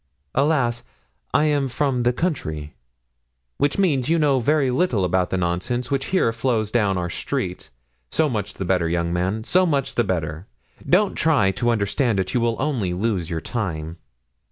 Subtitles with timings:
[0.33, 0.81] Alas!
[1.31, 2.73] I am from the country."
[3.59, 7.07] "Which means that you know very little about the nonsense which here flows down our
[7.11, 7.69] streets.
[8.09, 9.43] So much the better, young man!
[9.43, 10.47] so much the better!
[10.89, 13.97] Don't try to understand it—you will only lose your time."